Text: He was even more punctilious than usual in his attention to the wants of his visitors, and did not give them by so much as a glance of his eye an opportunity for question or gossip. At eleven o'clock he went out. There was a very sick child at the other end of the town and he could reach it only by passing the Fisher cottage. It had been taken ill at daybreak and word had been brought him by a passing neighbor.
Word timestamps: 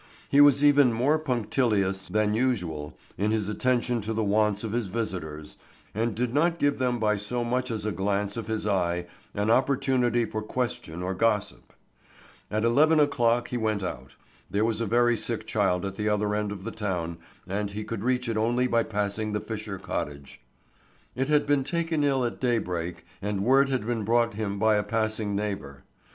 He 0.29 0.41
was 0.41 0.63
even 0.65 0.91
more 0.91 1.19
punctilious 1.19 2.07
than 2.09 2.33
usual 2.33 2.97
in 3.19 3.29
his 3.29 3.47
attention 3.47 4.01
to 4.01 4.13
the 4.13 4.23
wants 4.23 4.63
of 4.63 4.71
his 4.71 4.87
visitors, 4.87 5.57
and 5.93 6.15
did 6.15 6.33
not 6.33 6.57
give 6.57 6.79
them 6.79 6.97
by 6.99 7.17
so 7.17 7.43
much 7.43 7.69
as 7.69 7.85
a 7.85 7.91
glance 7.91 8.35
of 8.35 8.47
his 8.47 8.65
eye 8.65 9.05
an 9.35 9.51
opportunity 9.51 10.25
for 10.25 10.41
question 10.41 11.03
or 11.03 11.13
gossip. 11.13 11.73
At 12.49 12.63
eleven 12.63 12.99
o'clock 12.99 13.49
he 13.49 13.57
went 13.57 13.83
out. 13.83 14.15
There 14.49 14.65
was 14.65 14.81
a 14.81 14.87
very 14.87 15.15
sick 15.15 15.45
child 15.45 15.85
at 15.85 15.97
the 15.97 16.09
other 16.09 16.33
end 16.33 16.51
of 16.51 16.63
the 16.63 16.71
town 16.71 17.19
and 17.47 17.69
he 17.69 17.83
could 17.83 18.01
reach 18.03 18.27
it 18.27 18.37
only 18.37 18.65
by 18.65 18.81
passing 18.81 19.33
the 19.33 19.39
Fisher 19.39 19.77
cottage. 19.77 20.41
It 21.13 21.29
had 21.29 21.45
been 21.45 21.63
taken 21.63 22.03
ill 22.03 22.25
at 22.25 22.41
daybreak 22.41 23.05
and 23.21 23.43
word 23.45 23.69
had 23.69 23.85
been 23.85 24.03
brought 24.03 24.33
him 24.33 24.57
by 24.57 24.77
a 24.77 24.83
passing 24.83 25.35
neighbor. 25.35 25.83